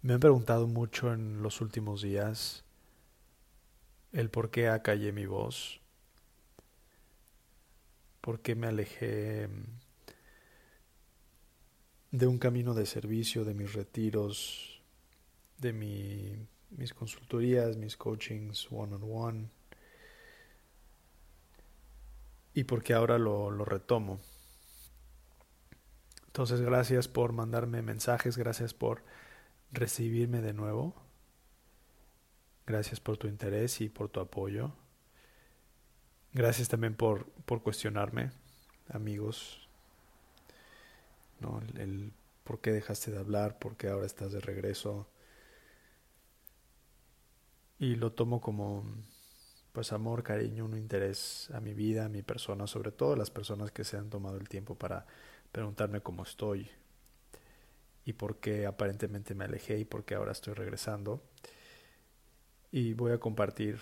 [0.00, 2.62] Me han preguntado mucho en los últimos días
[4.12, 5.80] el por qué acallé mi voz,
[8.20, 9.48] por qué me alejé
[12.12, 14.80] de un camino de servicio, de mis retiros,
[15.58, 19.48] de mi, mis consultorías, mis coachings one on one,
[22.54, 24.20] y porque ahora lo, lo retomo.
[26.28, 29.02] Entonces, gracias por mandarme mensajes, gracias por
[29.72, 30.94] recibirme de nuevo.
[32.66, 34.72] Gracias por tu interés y por tu apoyo.
[36.32, 38.30] Gracias también por, por cuestionarme,
[38.90, 39.68] amigos.
[41.40, 41.60] ¿no?
[41.76, 42.12] El,
[42.44, 45.06] por qué dejaste de hablar, por qué ahora estás de regreso.
[47.78, 48.84] Y lo tomo como
[49.72, 53.70] pues amor, cariño, un interés a mi vida, a mi persona, sobre todo las personas
[53.70, 55.06] que se han tomado el tiempo para
[55.52, 56.68] preguntarme cómo estoy
[58.08, 61.22] y por qué aparentemente me alejé y por qué ahora estoy regresando.
[62.72, 63.78] Y voy a compartir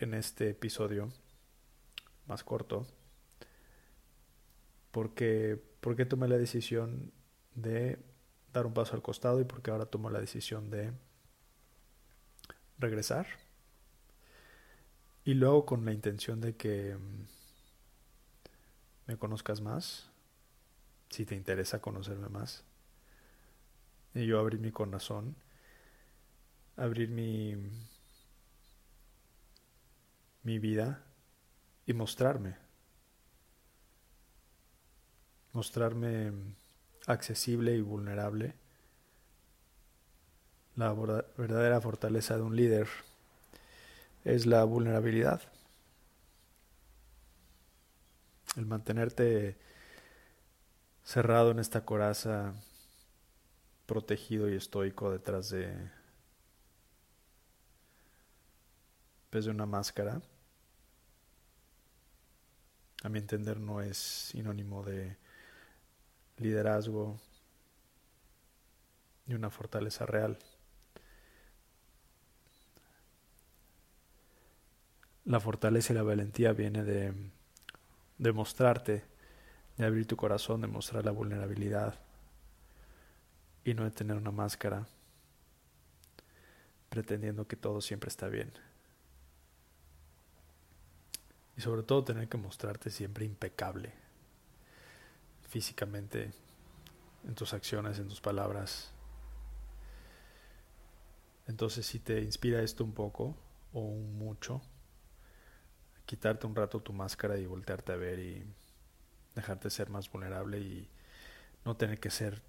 [0.00, 1.10] en este episodio
[2.26, 2.86] más corto
[4.90, 7.10] porque, porque tomé la decisión
[7.54, 7.98] de
[8.52, 10.92] dar un paso al costado y porque ahora tomo la decisión de
[12.78, 13.28] regresar
[15.24, 17.24] y luego con la intención de que mm,
[19.06, 20.11] me conozcas más,
[21.12, 22.64] si te interesa conocerme más.
[24.14, 25.36] Y yo abrir mi corazón,
[26.76, 27.56] abrir mi,
[30.42, 31.04] mi vida
[31.86, 32.56] y mostrarme.
[35.52, 36.32] Mostrarme
[37.06, 38.54] accesible y vulnerable.
[40.76, 42.88] La verdadera fortaleza de un líder
[44.24, 45.42] es la vulnerabilidad.
[48.56, 49.56] El mantenerte
[51.04, 52.54] cerrado en esta coraza,
[53.86, 55.74] protegido y estoico detrás de,
[59.30, 60.20] pues, de una máscara,
[63.02, 65.16] a mi entender no es sinónimo de
[66.36, 67.20] liderazgo
[69.26, 70.38] ni una fortaleza real.
[75.24, 77.12] La fortaleza y la valentía viene de,
[78.18, 79.04] de mostrarte,
[79.76, 81.98] de abrir tu corazón, de mostrar la vulnerabilidad
[83.64, 84.86] y no de tener una máscara
[86.88, 88.52] pretendiendo que todo siempre está bien.
[91.56, 93.92] Y sobre todo tener que mostrarte siempre impecable,
[95.48, 96.32] físicamente,
[97.26, 98.90] en tus acciones, en tus palabras.
[101.46, 103.36] Entonces si te inspira esto un poco
[103.72, 104.60] o un mucho,
[106.04, 108.44] quitarte un rato tu máscara y voltearte a ver y
[109.34, 110.88] dejarte ser más vulnerable y
[111.64, 112.42] no tener que ser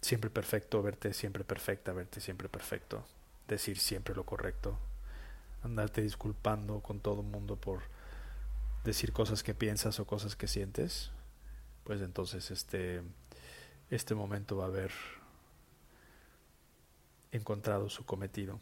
[0.00, 3.06] siempre perfecto, verte siempre perfecta, verte siempre perfecto,
[3.48, 4.78] decir siempre lo correcto,
[5.62, 7.82] andarte disculpando con todo el mundo por
[8.84, 11.10] decir cosas que piensas o cosas que sientes,
[11.84, 13.02] pues entonces este
[13.90, 14.92] este momento va a haber
[17.32, 18.58] encontrado su cometido.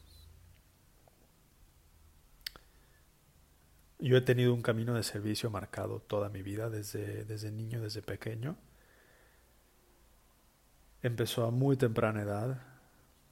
[4.03, 8.03] Yo he tenido un camino de servicio marcado toda mi vida, desde, desde niño, desde
[8.03, 8.57] pequeño.
[11.03, 12.61] Empezó a muy temprana edad.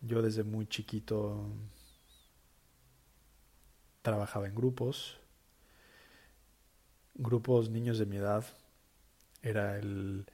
[0.01, 1.45] Yo desde muy chiquito
[4.03, 5.19] trabajaba en grupos,
[7.15, 8.45] grupos niños de mi edad.
[9.43, 10.25] Era el,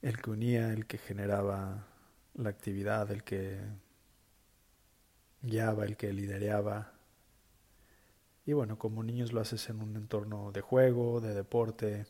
[0.00, 1.86] el que unía, el que generaba
[2.32, 3.60] la actividad, el que
[5.42, 6.94] guiaba, el que lideraba
[8.46, 12.06] y bueno, como niños lo haces en un entorno de juego, de deporte.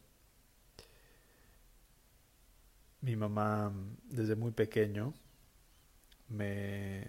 [3.01, 3.73] Mi mamá
[4.05, 5.15] desde muy pequeño
[6.29, 7.07] me,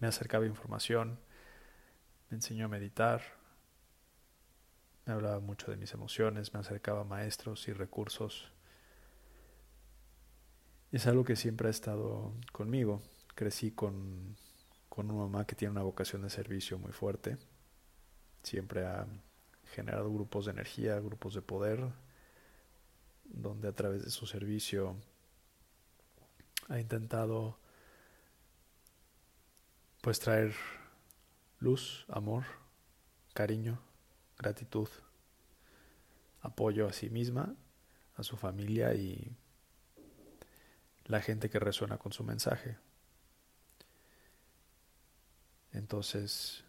[0.00, 1.18] me acercaba información,
[2.30, 3.22] me enseñó a meditar,
[5.06, 8.52] me hablaba mucho de mis emociones, me acercaba a maestros y recursos.
[10.90, 13.00] Es algo que siempre ha estado conmigo.
[13.36, 14.36] Crecí con,
[14.88, 17.38] con una mamá que tiene una vocación de servicio muy fuerte
[18.42, 19.06] Siempre ha
[19.74, 21.92] generado grupos de energía, grupos de poder,
[23.24, 24.96] donde a través de su servicio
[26.68, 27.58] ha intentado
[30.00, 30.54] pues traer
[31.58, 32.44] luz, amor,
[33.34, 33.78] cariño,
[34.38, 34.88] gratitud,
[36.40, 37.54] apoyo a sí misma,
[38.16, 39.36] a su familia y
[41.04, 42.78] la gente que resuena con su mensaje.
[45.72, 46.64] Entonces,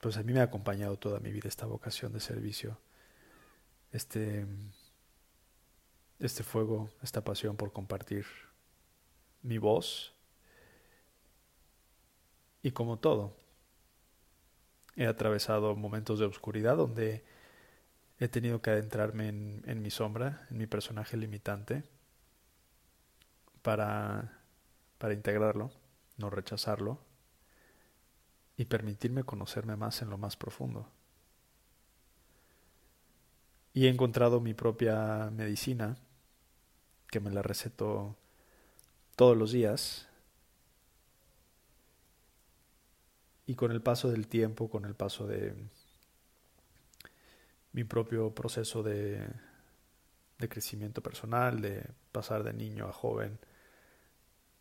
[0.00, 2.78] pues a mí me ha acompañado toda mi vida esta vocación de servicio,
[3.92, 4.46] este,
[6.18, 8.24] este fuego, esta pasión por compartir
[9.42, 10.14] mi voz.
[12.62, 13.36] Y como todo,
[14.96, 17.24] he atravesado momentos de oscuridad donde
[18.18, 21.84] he tenido que adentrarme en, mi sombra, en mi personaje limitante,
[23.62, 24.40] para,
[24.98, 25.70] para integrarlo,
[26.16, 27.09] no rechazarlo
[28.60, 30.86] y permitirme conocerme más en lo más profundo.
[33.72, 35.96] Y he encontrado mi propia medicina,
[37.10, 38.18] que me la receto
[39.16, 40.08] todos los días.
[43.46, 45.54] Y con el paso del tiempo, con el paso de
[47.72, 49.26] mi propio proceso de,
[50.36, 53.38] de crecimiento personal, de pasar de niño a joven,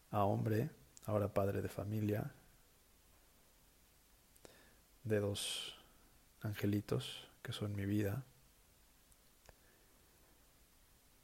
[0.09, 0.69] a hombre,
[1.03, 2.33] ahora padre de familia,
[5.09, 5.75] de dos
[6.41, 8.23] angelitos que son mi vida,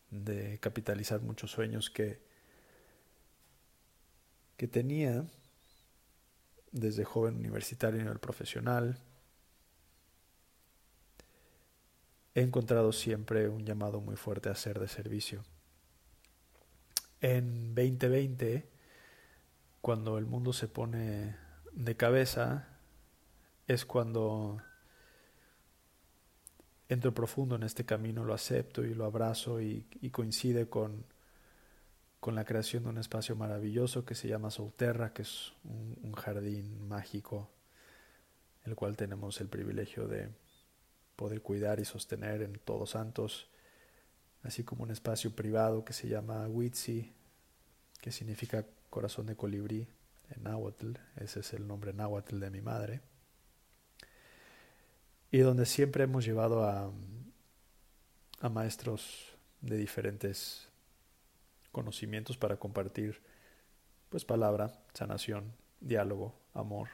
[0.09, 2.19] de capitalizar muchos sueños que,
[4.57, 5.25] que tenía
[6.71, 8.97] desde joven universitario en el profesional.
[12.33, 15.43] He encontrado siempre un llamado muy fuerte a ser de servicio.
[17.21, 18.67] En 2020,
[19.81, 21.37] cuando el mundo se pone
[21.71, 22.74] de cabeza,
[23.67, 24.61] es cuando
[26.87, 31.05] entro profundo en este camino, lo acepto y lo abrazo y, coincide con,
[32.19, 36.13] con, la creación de un espacio maravilloso que se llama Solterra, que es un, un
[36.13, 37.49] jardín mágico,
[38.65, 40.29] el cual tenemos el privilegio de
[41.15, 43.49] poder cuidar y sostener en Todos Santos,
[44.43, 47.11] así como un espacio privado que se llama Witsi,
[47.99, 49.87] que significa corazón de colibrí
[50.29, 53.01] en náhuatl, ese es el nombre náhuatl de mi madre
[55.35, 56.89] y donde siempre hemos llevado a,
[58.49, 60.69] maestros de diferentes
[61.73, 63.19] conocimientos para compartir
[64.07, 65.51] pues palabra, sanación,
[65.81, 66.87] diálogo, amor.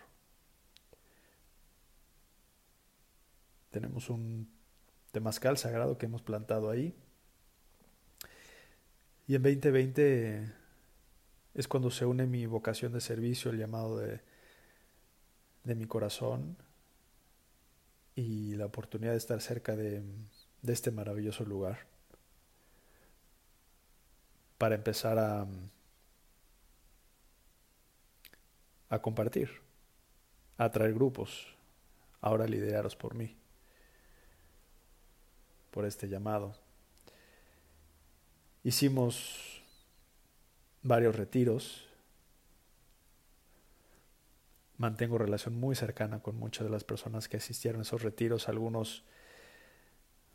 [3.70, 4.50] Tenemos un
[5.12, 6.96] temazcal sagrado que hemos plantado ahí.
[9.28, 10.52] Y en 2020
[11.54, 14.20] es cuando se une mi vocación de servicio, el llamado de,
[15.64, 16.58] de mi corazón,
[18.22, 20.04] y la oportunidad de estar cerca de,
[20.68, 21.88] este maravilloso lugar
[24.60, 25.48] para empezar a,
[28.90, 29.50] a compartir,
[30.58, 31.48] a traer grupos,
[32.20, 33.36] ahora liderados por mí,
[35.72, 36.54] por este llamado.
[38.64, 39.64] Hicimos
[40.84, 41.88] varios retiros
[44.82, 48.50] mantengo relación muy cercana con muchas de las personas que asistieron a esos retiros.
[48.50, 49.04] Algunos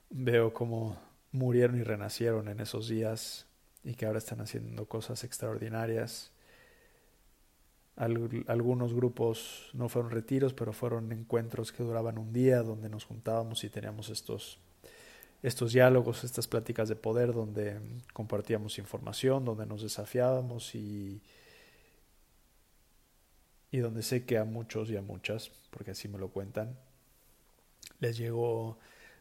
[0.09, 0.99] veo como
[1.33, 3.47] murieron y renacieron en esos días
[3.83, 6.31] y que ahora están haciendo cosas extraordinarias.
[7.97, 13.65] algunos grupos no fueron retiros, pero fueron encuentros que duraban un día, donde nos juntábamos
[13.65, 14.59] y teníamos estos,
[15.43, 17.81] estos diálogos, estas pláticas de poder, donde
[18.13, 21.21] compartíamos información, donde nos desafiábamos y,
[23.77, 26.79] y donde sé que a muchos y a muchas, porque así me lo cuentan,
[28.01, 28.79] les llegó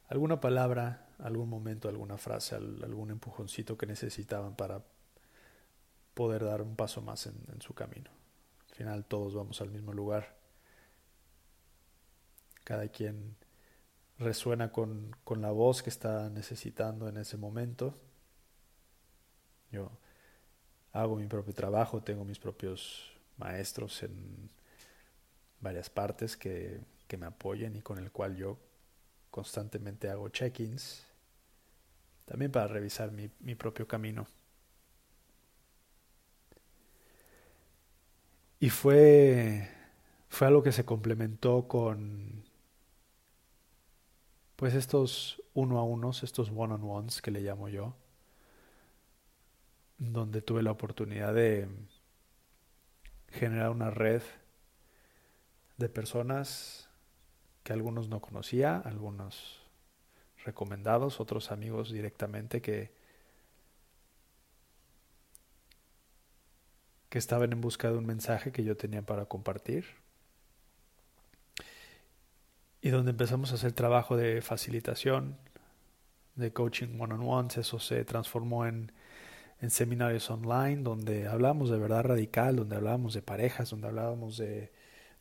[0.08, 4.82] alguna palabra, algún momento, alguna frase, algún empujoncito que necesitaban para
[6.14, 8.10] poder dar un paso más en, su camino.
[8.70, 10.38] Al final todos vamos al mismo lugar.
[12.64, 13.36] Cada quien
[14.20, 17.94] resuena con, con la voz que está necesitando en ese momento.
[19.70, 19.92] Yo
[20.94, 24.50] hago mi propio trabajo, tengo mis propios maestros en
[25.60, 28.58] varias partes que, que me apoyen y con el cual yo
[29.32, 31.06] constantemente hago check-ins,
[32.26, 34.28] también para revisar mi, mi propio camino.
[38.60, 39.70] Y fue,
[40.30, 42.44] fue algo que se complementó con
[44.56, 47.96] pues estos uno a unos, estos one on ones que le llamo yo,
[49.98, 51.68] donde tuve la oportunidad de
[53.36, 54.22] generar una red
[55.78, 56.90] de personas
[57.64, 59.62] que algunos no conocía, algunos
[60.44, 62.92] recomendados, otros amigos directamente que,
[67.10, 69.86] que estaban en busca de un mensaje que yo tenía para compartir.
[72.82, 75.38] Y donde empezamos a hacer trabajo de facilitación,
[76.36, 78.92] de coaching one-on-ones, eso se transformó en
[79.62, 84.72] en seminarios online donde hablábamos de verdad radical, donde hablábamos de parejas, donde hablábamos de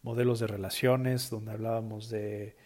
[0.02, 2.56] modelos de relaciones, donde hablábamos de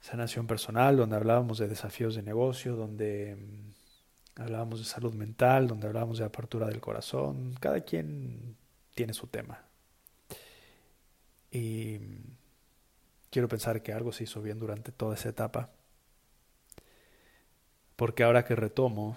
[0.00, 5.86] sanación personal, donde hablábamos de desafíos de negocio, donde mm, hablábamos de salud mental, donde
[5.86, 7.54] hablábamos de apertura del corazón.
[7.58, 8.56] Cada quien
[8.94, 9.62] tiene su tema.
[11.50, 11.98] Y
[13.30, 15.70] quiero pensar que algo se hizo bien durante toda esa etapa.
[17.96, 19.16] Porque ahora que retomo,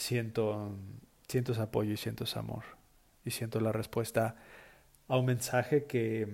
[0.00, 0.76] siento,
[1.28, 2.64] siento ese apoyo y siento ese amor.
[3.24, 4.36] Y siento la respuesta
[5.08, 6.26] a un mensaje que,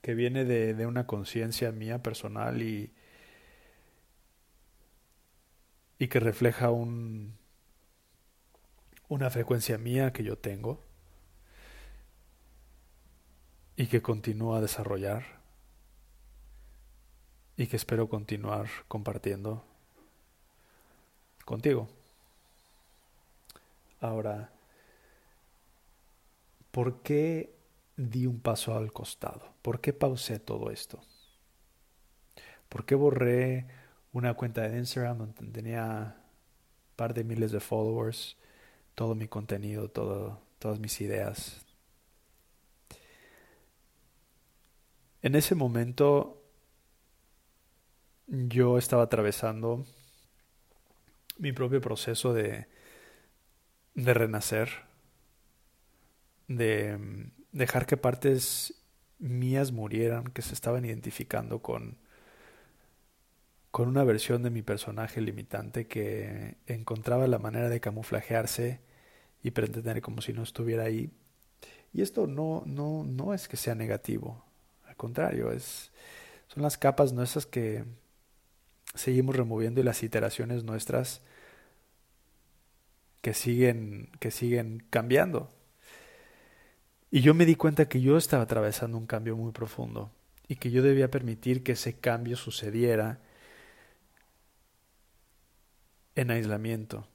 [0.00, 2.92] que viene de, de una conciencia mía personal y,
[5.98, 7.36] y que refleja un,
[9.08, 10.82] una frecuencia mía que yo tengo
[13.76, 15.39] y que continúa a desarrollar
[17.60, 19.62] y que espero continuar compartiendo
[21.44, 21.88] contigo.
[24.00, 24.50] Ahora,
[26.70, 27.54] ¿por qué
[27.98, 29.52] di un paso al costado?
[29.60, 31.02] ¿Por qué pausé todo esto?
[32.70, 33.66] ¿Por qué borré
[34.14, 38.38] una cuenta de Instagram donde tenía un par de miles de followers?
[38.94, 41.64] todo mi contenido, todas mis ideas.
[45.20, 46.39] En ese momento
[48.30, 49.84] yo estaba atravesando
[51.38, 52.66] mi propio proceso de,
[53.94, 54.70] de renacer,
[56.48, 58.74] de mm, dejar que partes
[59.18, 61.98] mías murieran, que se estaban identificando con,
[63.70, 68.80] con una versión de mi personaje limitante que encontraba la manera de camuflajearse
[69.42, 71.10] y pretender como si no estuviera ahí.
[71.92, 74.44] Y esto no, no, no es que sea negativo,
[74.86, 75.90] al contrario, es,
[76.48, 77.84] son las capas nuestras que
[78.94, 81.22] seguimos removiendo y las iteraciones nuestras
[83.22, 85.52] que siguen, que siguen cambiando.
[87.10, 90.10] Y yo me di cuenta que yo estaba atravesando un cambio muy profundo
[90.48, 93.20] y que yo debía permitir que ese cambio sucediera
[96.14, 97.06] en aislamiento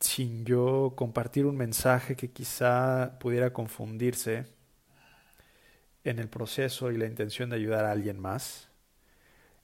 [0.00, 4.46] sin yo compartir un mensaje que quizá pudiera confundirse
[6.04, 8.67] en el proceso y la intención de ayudar a alguien más.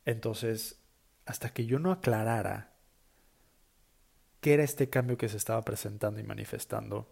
[0.04, 0.80] Entonces,
[1.26, 2.72] hasta que yo no aclarara
[4.40, 7.08] qué era este cambio que se estaba presentando y manifestando,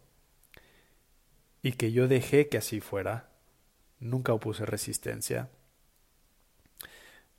[1.63, 3.31] y que yo dejé que así fuera,
[4.01, 5.49] nunca opuse resistencia,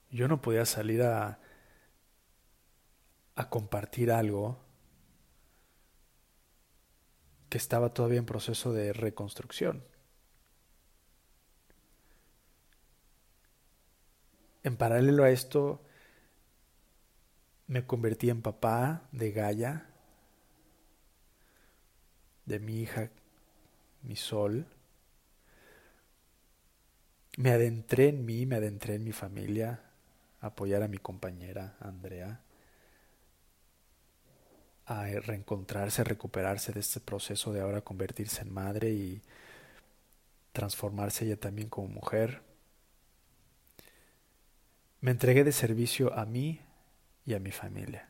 [0.09, 1.39] yo no podía salir a,
[3.35, 4.59] a compartir algo
[7.49, 9.83] que estaba todavía en proceso de reconstrucción.
[14.63, 15.81] En paralelo a esto,
[17.67, 19.85] me convertí en papá de Gaia,
[22.45, 23.09] de mi hija,
[24.03, 24.65] mi sol.
[27.37, 29.81] Me adentré en mí, me adentré en mi familia,
[30.39, 32.41] apoyar a mi compañera Andrea
[34.85, 39.21] a reencontrarse, a recuperarse de este proceso de ahora convertirse en madre y
[40.51, 42.41] transformarse ella también como mujer.
[45.03, 46.61] Me entregué de servicio a mí
[47.25, 48.07] y a mi familia.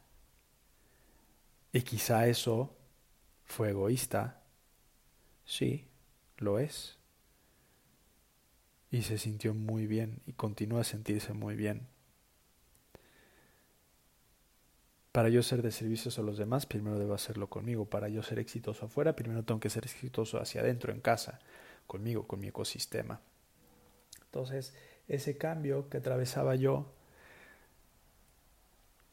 [1.71, 2.77] Y quizá eso
[3.45, 4.43] fue egoísta.
[5.43, 5.87] Sí,
[6.37, 6.99] lo es.
[8.91, 11.87] Y se sintió muy bien y continúa a sentirse muy bien.
[15.11, 17.85] Para yo ser de servicios a los demás, primero debo hacerlo conmigo.
[17.85, 21.39] Para yo ser exitoso afuera, primero tengo que ser exitoso hacia adentro, en casa,
[21.87, 23.19] conmigo, con mi ecosistema.
[24.25, 24.75] Entonces,
[25.07, 26.91] ese cambio que atravesaba yo,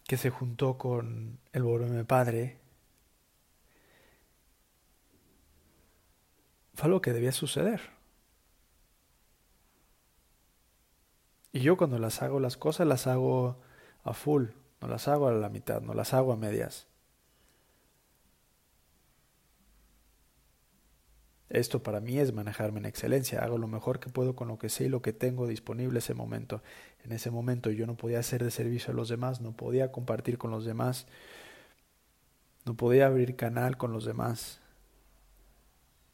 [0.06, 2.58] que se juntó con el volverme padre,
[6.74, 7.80] fue algo que debía suceder.
[11.52, 13.56] Y yo cuando las hago las cosas, las hago
[14.04, 14.46] a full,
[14.80, 16.89] no las hago a la mitad, no las hago a medias.
[21.50, 23.40] Esto para mí es manejarme en excelencia.
[23.40, 26.14] Hago lo mejor que puedo con lo que sé y lo que tengo disponible ese
[26.14, 26.62] momento.
[27.04, 30.38] En ese momento yo no podía hacer de servicio a los demás, no podía compartir
[30.38, 31.08] con los demás,
[32.64, 34.60] no podía abrir canal con los demás,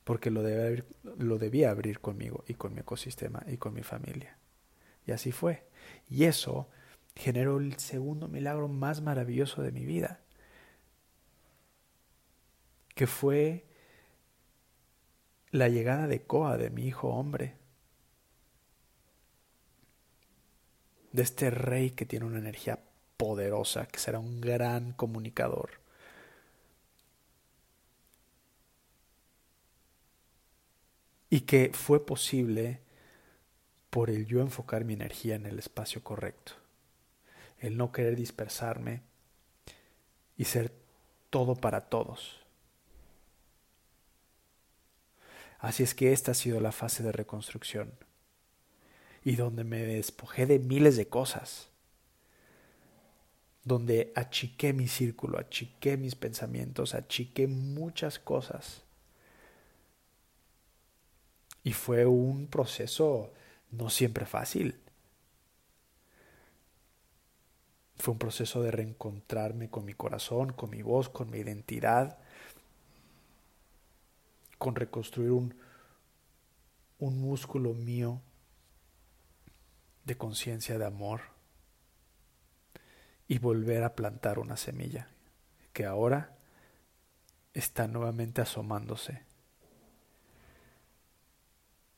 [0.04, 0.86] porque lo debía abrir,
[1.18, 4.38] lo debía abrir conmigo y con mi ecosistema y con mi familia.
[5.06, 5.66] Y así fue.
[6.08, 6.66] Y eso
[7.14, 10.20] generó el segundo milagro más maravilloso de mi vida,
[12.94, 13.66] que fue
[15.50, 17.54] la llegada de Koa, de mi hijo hombre,
[21.12, 22.78] de este rey que tiene una energía
[23.16, 25.70] poderosa, que será un gran comunicador.
[31.30, 32.80] Y que fue posible
[33.90, 36.52] por el yo enfocar mi energía en el espacio correcto,
[37.58, 39.02] el no querer dispersarme
[40.36, 40.72] y ser
[41.30, 42.45] todo para todos.
[45.66, 47.92] Así es que esta ha sido la fase de reconstrucción
[49.24, 51.70] y donde me despojé de miles de cosas,
[53.64, 58.84] donde achiqué mi círculo, achiqué mis pensamientos, achiqué muchas cosas.
[61.64, 63.32] Y fue un proceso
[63.72, 64.78] no siempre fácil.
[67.96, 72.18] Fue un proceso de reencontrarme con mi corazón, con mi voz, con mi identidad,
[74.58, 75.54] con reconstruir un,
[76.98, 78.20] un músculo mío
[80.04, 81.20] de conciencia, de amor,
[83.28, 85.08] y volver a plantar una semilla
[85.72, 86.36] que ahora
[87.52, 89.22] está nuevamente asomándose.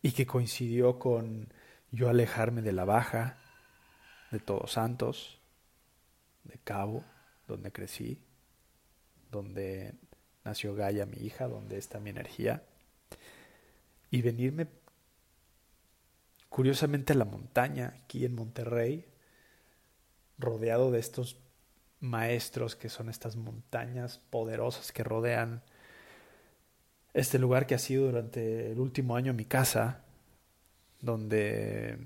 [0.01, 1.53] Y que coincidió con
[1.91, 3.39] yo alejarme de la baja,
[4.31, 5.41] de Todos Santos,
[6.45, 7.05] de Cabo,
[7.47, 8.23] donde crecí,
[9.31, 9.95] donde
[10.49, 12.63] nació Gaia, mi hija, donde está mi energía,
[14.11, 14.67] y venirme
[16.49, 19.05] curiosamente a la montaña, aquí en Monterrey,
[20.39, 21.37] rodeado de estos
[22.01, 25.63] maestros que son estas montañas poderosas que rodean
[27.13, 30.03] este lugar que ha sido durante el último año mi casa,
[31.01, 31.99] donde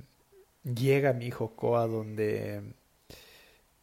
[0.64, 2.62] llega mi hijo Koa, donde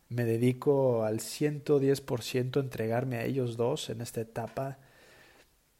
[0.09, 4.79] me dedico al 110% a entregarme a ellos dos en esta etapa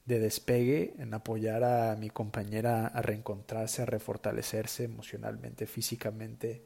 [0.06, 6.64] de despegue, en apoyar a mi compañera a reencontrarse, a refortalecerse emocionalmente, físicamente,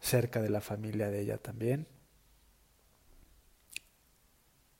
[0.00, 1.86] cerca de la familia de ella también.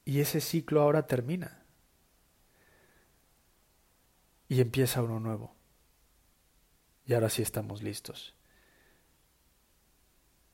[0.04, 1.62] Y ese ciclo ahora termina.
[4.48, 5.54] Y empieza uno nuevo.
[7.06, 8.34] Y ahora sí estamos listos.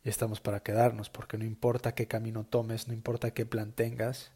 [0.06, 4.30] Y estamos para quedarnos, porque no importa qué camino tomes, no importa qué plan tengas,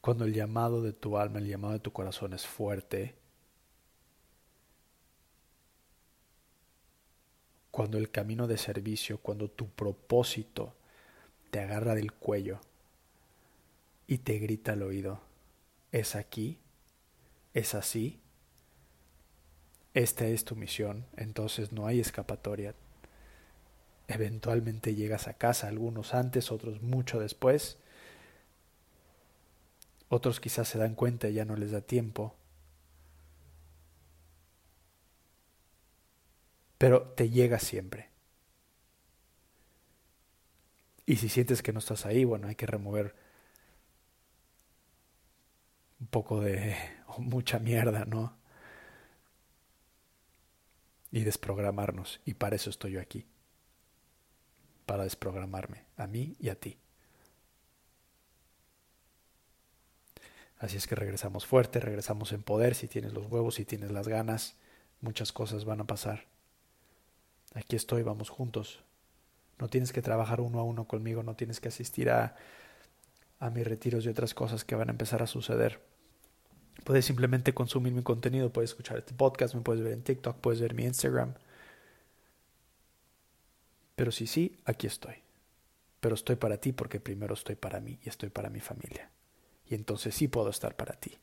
[0.00, 3.14] cuando el llamado de tu alma, el llamado de tu corazón es fuerte,
[7.70, 10.72] cuando el camino de servicio, cuando tu propósito
[11.50, 12.58] te agarra del cuello
[14.06, 15.20] y te grita al oído,
[15.92, 16.58] es aquí,
[17.52, 18.18] es así,
[19.96, 22.76] esta es tu misión, entonces no hay escapatoria.
[24.08, 27.78] Eventualmente llegas a casa, algunos antes, otros mucho después,
[30.08, 32.34] otros quizás se dan cuenta y ya no les da tiempo,
[36.78, 38.08] pero te llega siempre.
[41.06, 43.14] Y si sientes que no estás ahí, bueno, hay que remover
[46.00, 46.74] un poco de
[47.08, 48.36] o mucha mierda, ¿no?
[51.16, 52.20] Y desprogramarnos.
[52.24, 53.26] Y para eso estoy yo aquí.
[54.84, 56.78] Para desprogramarme, a mí y a ti.
[60.58, 64.08] Así es que regresamos fuerte, regresamos en poder, si tienes los huevos, si tienes las
[64.08, 64.56] ganas,
[65.00, 66.26] muchas cosas van a pasar
[67.56, 68.80] aquí estoy, vamos juntos.
[69.58, 72.36] No tienes que trabajar uno a uno conmigo, no tienes que asistir a,
[73.40, 75.80] a mis retiros y otras cosas que van a empezar a suceder.
[76.84, 80.60] Puedes simplemente consumir mi contenido, puedes escuchar este podcast, me puedes ver en TikTok, puedes
[80.60, 81.34] ver mi Instagram.
[83.96, 85.14] Pero si sí, aquí estoy.
[86.00, 89.10] Pero estoy para ti porque primero estoy para mí y estoy para mi familia.
[89.68, 91.18] Y entonces sí puedo estar para ti.